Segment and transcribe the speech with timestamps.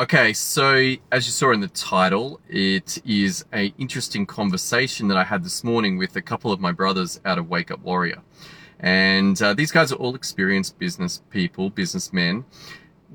[0.00, 5.24] Okay, so as you saw in the title, it is a interesting conversation that I
[5.24, 8.22] had this morning with a couple of my brothers out of Wake Up Warrior.
[8.78, 12.44] And uh, these guys are all experienced business people, businessmen.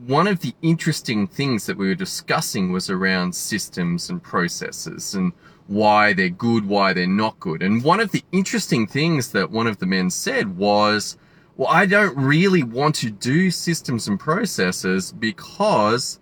[0.07, 5.31] One of the interesting things that we were discussing was around systems and processes and
[5.67, 7.63] why they're good, why they're not good.
[7.63, 11.15] And one of the interesting things that one of the men said was,
[11.55, 16.19] well, I don't really want to do systems and processes because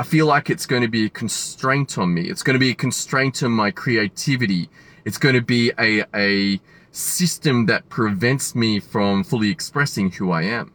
[0.00, 2.22] I feel like it's going to be a constraint on me.
[2.22, 4.70] It's going to be a constraint on my creativity.
[5.04, 6.58] It's going to be a, a
[6.90, 10.72] system that prevents me from fully expressing who I am.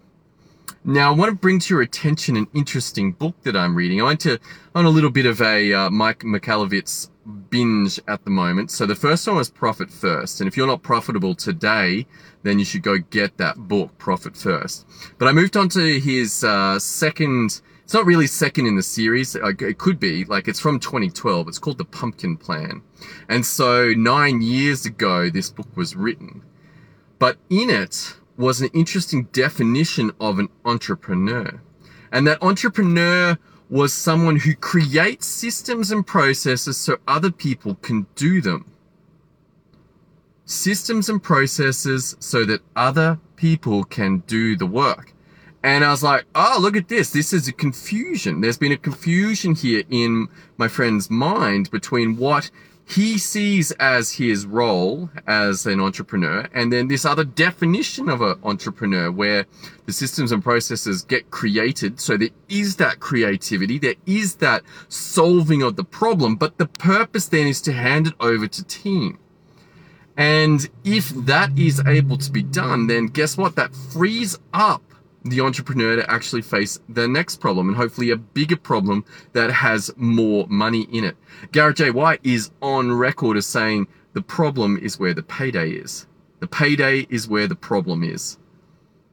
[0.83, 3.99] Now, I want to bring to your attention an interesting book that I'm reading.
[3.99, 4.37] I went to
[4.75, 7.09] on a little bit of a uh, Mike Michalowicz
[7.49, 8.69] binge at the moment.
[8.69, 12.05] So the first one was Profit First, and if you're not profitable today,
[12.43, 14.85] then you should go get that book, Profit First.
[15.17, 19.35] But I moved on to his uh, second it's not really second in the series.
[19.35, 21.47] It could be like it's from 2012.
[21.47, 22.81] It's called The Pumpkin Plan.
[23.29, 26.41] And so nine years ago, this book was written.
[27.19, 31.61] But in it was an interesting definition of an entrepreneur.
[32.11, 33.37] And that entrepreneur
[33.69, 38.65] was someone who creates systems and processes so other people can do them.
[40.45, 45.13] Systems and processes so that other people can do the work.
[45.65, 47.09] And I was like, oh, look at this.
[47.09, 48.39] This is a confusion.
[48.39, 52.51] There's been a confusion here in my friend's mind between what
[52.87, 58.35] he sees as his role as an entrepreneur and then this other definition of an
[58.43, 59.47] entrepreneur where
[59.87, 61.99] the systems and processes get created.
[61.99, 63.79] So there is that creativity.
[63.79, 68.13] There is that solving of the problem, but the purpose then is to hand it
[68.19, 69.17] over to team.
[70.15, 73.55] And if that is able to be done, then guess what?
[73.55, 74.83] That frees up
[75.25, 79.91] the entrepreneur to actually face the next problem and hopefully a bigger problem that has
[79.97, 81.17] more money in it.
[81.51, 81.89] Garrett J.
[81.89, 86.05] White is on record as saying the problem is where the payday is.
[86.39, 88.37] The payday is where the problem is.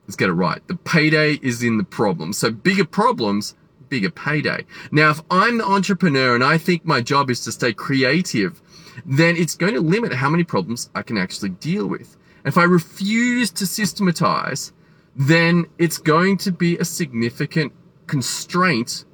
[0.07, 0.67] Let's get it right.
[0.69, 2.35] The payday is in the problem.
[2.35, 3.55] So bigger problems,
[3.89, 4.67] bigger payday.
[4.91, 8.61] Now, if I'm the entrepreneur and I think my job is to stay creative,
[9.07, 12.19] then it's going to limit how many problems I can actually deal with.
[12.45, 14.73] If I refuse to systematize,
[15.17, 17.73] then it's going to be a significant
[18.07, 19.05] constraint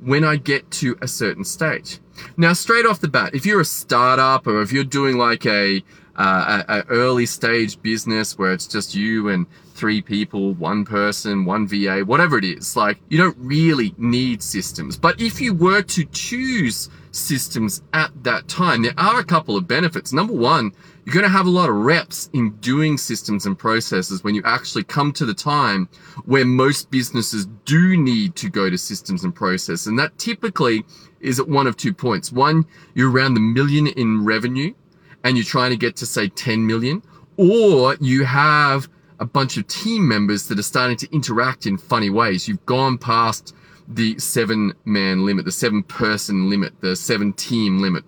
[0.00, 1.98] when I get to a certain stage.
[2.36, 5.82] Now, straight off the bat, if you're a startup or if you're doing like a,
[6.16, 11.44] uh, a, a early stage business where it's just you and three people, one person,
[11.44, 14.96] one VA, whatever it is, like you don't really need systems.
[14.96, 19.68] But if you were to choose systems at that time, there are a couple of
[19.68, 20.12] benefits.
[20.12, 20.72] Number one,
[21.06, 24.42] you're going to have a lot of reps in doing systems and processes when you
[24.44, 25.88] actually come to the time
[26.24, 29.86] where most businesses do need to go to systems and process.
[29.86, 30.84] And that typically
[31.20, 32.32] is at one of two points.
[32.32, 34.74] One, you're around the million in revenue
[35.22, 37.00] and you're trying to get to say 10 million,
[37.36, 38.88] or you have
[39.20, 42.48] a bunch of team members that are starting to interact in funny ways.
[42.48, 43.54] You've gone past
[43.86, 48.02] the seven man limit, the seven person limit, the seven team limit.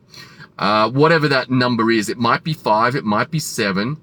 [0.58, 3.96] Uh, whatever that number is, it might be five, it might be seven,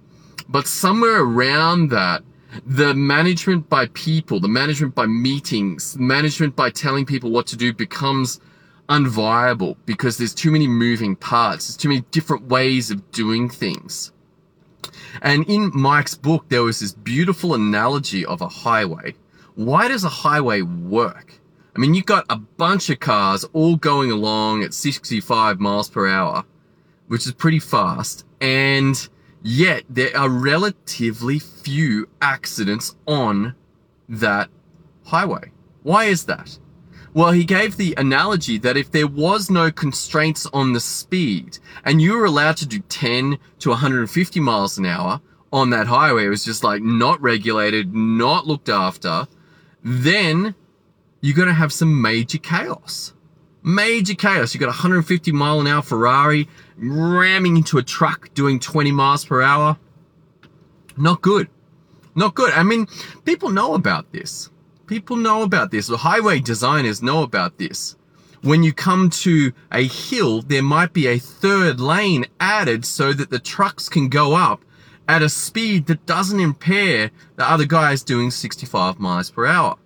[0.47, 2.23] but somewhere around that,
[2.65, 7.73] the management by people, the management by meetings, management by telling people what to do
[7.73, 8.39] becomes
[8.87, 11.67] unviable because there's too many moving parts.
[11.67, 14.11] There's too many different ways of doing things.
[15.21, 19.15] And in Mike's book, there was this beautiful analogy of a highway.
[19.55, 21.33] Why does a highway work?
[21.75, 26.07] I mean, you've got a bunch of cars all going along at 65 miles per
[26.07, 26.45] hour,
[27.07, 28.25] which is pretty fast.
[28.39, 28.95] And
[29.43, 33.55] yet there are relatively few accidents on
[34.07, 34.49] that
[35.03, 35.51] highway.
[35.83, 36.57] Why is that?
[37.13, 42.01] Well, he gave the analogy that if there was no constraints on the speed and
[42.01, 45.21] you were allowed to do 10 to 150 miles an hour
[45.51, 49.27] on that highway, it was just like not regulated, not looked after,
[49.83, 50.55] then
[51.25, 53.11] you're going to have some major chaos.
[53.63, 54.53] Major chaos.
[54.53, 56.47] You've got a 150 mile an hour Ferrari
[56.77, 59.75] ramming into a truck doing 20 miles per hour.
[60.95, 61.49] Not good.
[62.13, 62.53] Not good.
[62.53, 62.85] I mean,
[63.23, 64.51] people know about this.
[64.85, 65.87] People know about this.
[65.87, 67.95] The highway designers know about this.
[68.43, 73.31] When you come to a hill, there might be a third lane added so that
[73.31, 74.63] the trucks can go up
[75.07, 79.77] at a speed that doesn't impair the other guys doing 65 miles per hour.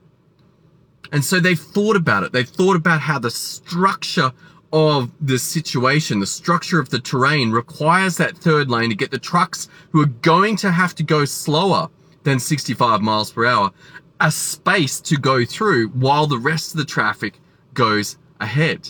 [1.12, 2.32] And so they've thought about it.
[2.32, 4.32] They've thought about how the structure
[4.72, 9.18] of the situation, the structure of the terrain requires that third lane to get the
[9.18, 11.90] trucks who are going to have to go slower
[12.24, 13.72] than 65 miles per hour
[14.20, 17.40] a space to go through while the rest of the traffic
[17.74, 18.90] goes ahead.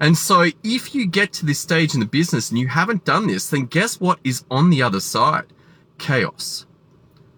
[0.00, 3.26] And so if you get to this stage in the business and you haven't done
[3.26, 5.46] this, then guess what is on the other side?
[5.98, 6.66] Chaos.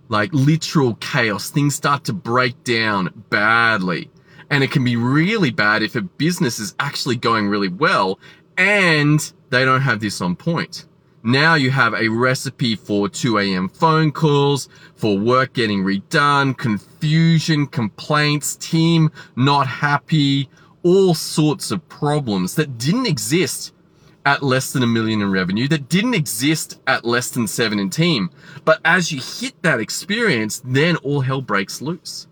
[0.09, 1.51] Like literal chaos.
[1.51, 4.11] Things start to break down badly.
[4.51, 8.21] And it can be really bad if a business is actually going really well
[8.57, 10.87] and they don't have this on point.
[11.23, 13.69] Now you have a recipe for 2 a.m.
[13.69, 20.49] phone calls, for work getting redone, confusion, complaints, team not happy,
[20.85, 23.73] all sorts of problems that didn't exist
[24.27, 27.89] at less than a million in revenue, that didn't exist at less than seven in
[27.89, 28.29] team.
[28.65, 32.27] But as you hit that experience, then all hell breaks loose.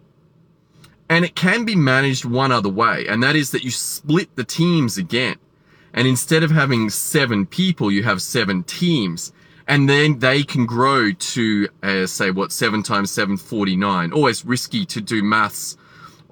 [1.08, 4.44] And it can be managed one other way, and that is that you split the
[4.44, 5.37] teams again.
[5.93, 9.32] And instead of having seven people, you have seven teams.
[9.69, 14.12] And then they can grow to, uh, say, what, seven times seven, 49.
[14.12, 15.76] Always risky to do maths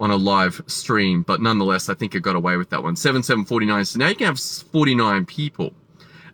[0.02, 2.96] on a live stream, but nonetheless, I think it got away with that one.
[2.96, 3.84] 7, 7, 49.
[3.84, 5.72] So now you can have 49 people.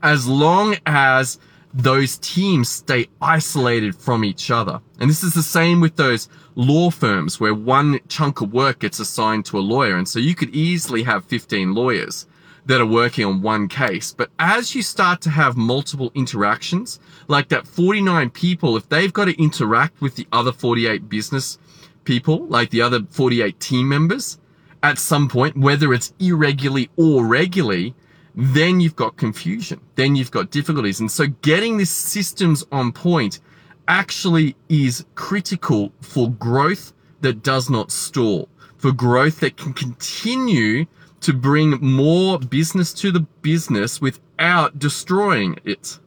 [0.03, 1.39] As long as
[1.75, 4.81] those teams stay isolated from each other.
[4.99, 9.01] And this is the same with those law firms where one chunk of work gets
[9.01, 9.97] assigned to a lawyer.
[9.99, 12.27] And so you could easily have 15 lawyers
[12.65, 14.13] that are working on one case.
[14.13, 19.27] But as you start to have multiple interactions, like that 49 people, if they've got
[19.27, 21.59] to interact with the other 48 business
[22.09, 24.39] people, like the other 48 team members,
[24.83, 27.95] at some point, whether it's irregularly or regularly,
[28.35, 29.79] then you've got confusion.
[29.95, 31.01] Then you've got difficulties.
[31.01, 33.41] And so getting this systems on point
[33.89, 40.87] actually is critical for growth that does not stall, for growth that can continue
[41.21, 45.99] to bring more business to the business without destroying it.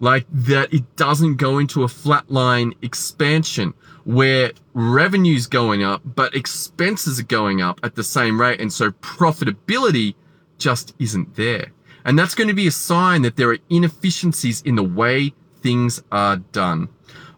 [0.00, 3.74] Like that it doesn't go into a flatline expansion
[4.04, 8.60] where revenue's going up, but expenses are going up at the same rate.
[8.60, 10.14] And so profitability
[10.56, 11.72] just isn't there.
[12.04, 16.02] And that's going to be a sign that there are inefficiencies in the way things
[16.12, 16.88] are done.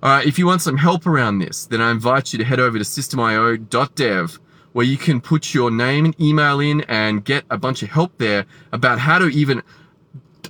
[0.02, 0.26] All right.
[0.26, 2.84] If you want some help around this, then I invite you to head over to
[2.84, 4.38] systemio.dev
[4.72, 8.16] where you can put your name and email in and get a bunch of help
[8.18, 9.62] there about how to even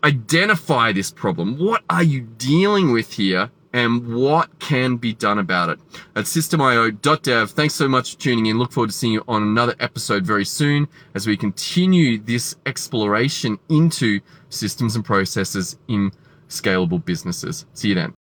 [0.05, 1.59] identify this problem.
[1.59, 3.51] What are you dealing with here?
[3.73, 5.79] And what can be done about it?
[6.17, 7.51] At systemio.dev.
[7.53, 8.59] Thanks so much for tuning in.
[8.59, 13.61] Look forward to seeing you on another episode very soon as we continue this exploration
[13.69, 14.19] into
[14.49, 16.11] systems and processes in
[16.49, 17.65] scalable businesses.
[17.75, 18.20] See you then.